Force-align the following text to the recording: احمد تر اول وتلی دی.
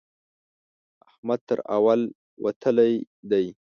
احمد 1.09 1.39
تر 1.49 1.59
اول 1.75 2.01
وتلی 2.43 2.93
دی. 3.29 3.45